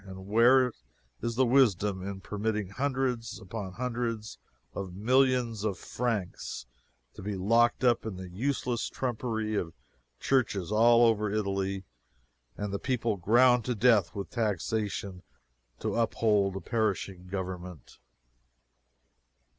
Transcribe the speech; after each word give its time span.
And, 0.03 0.25
where 0.27 0.73
is 1.21 1.35
the 1.35 1.45
wisdom 1.45 2.01
in 2.01 2.21
permitting 2.21 2.69
hundreds 2.69 3.39
upon 3.39 3.73
hundreds 3.73 4.39
of 4.73 4.95
millions 4.95 5.63
of 5.63 5.77
francs 5.77 6.65
to 7.13 7.21
be 7.21 7.35
locked 7.35 7.83
up 7.83 8.03
in 8.03 8.15
the 8.15 8.27
useless 8.27 8.89
trumpery 8.89 9.53
of 9.53 9.75
churches 10.19 10.71
all 10.71 11.05
over 11.05 11.29
Italy, 11.29 11.83
and 12.57 12.73
the 12.73 12.79
people 12.79 13.15
ground 13.15 13.63
to 13.65 13.75
death 13.75 14.15
with 14.15 14.31
taxation 14.31 15.21
to 15.81 15.93
uphold 15.93 16.55
a 16.55 16.61
perishing 16.61 17.27
Government? 17.27 17.99